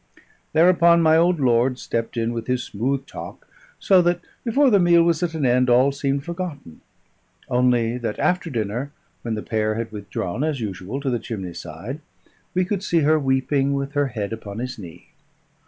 Thereupon 0.53 1.03
my 1.03 1.15
old 1.15 1.39
lord 1.39 1.77
stepped 1.77 2.17
in 2.17 2.33
with 2.33 2.47
his 2.47 2.63
smooth 2.63 3.05
talk, 3.05 3.47
so 3.77 4.01
that 4.01 4.19
before 4.43 4.71
the 4.71 4.79
meal 4.79 5.03
was 5.03 5.21
at 5.21 5.35
an 5.35 5.45
end 5.45 5.69
all 5.69 5.91
seemed 5.91 6.23
forgotten; 6.23 6.81
only 7.49 7.99
that, 7.99 8.17
after 8.17 8.49
dinner, 8.49 8.91
when 9.21 9.35
the 9.35 9.43
pair 9.43 9.75
had 9.75 9.91
withdrawn 9.91 10.43
as 10.43 10.59
usual 10.59 10.99
to 11.01 11.11
the 11.11 11.19
chimney 11.19 11.53
side, 11.53 11.99
we 12.55 12.65
could 12.65 12.81
see 12.83 13.01
her 13.01 13.19
weeping 13.19 13.75
with 13.75 13.91
her 13.91 14.07
head 14.07 14.33
upon 14.33 14.57
his 14.57 14.79
knee. 14.79 15.09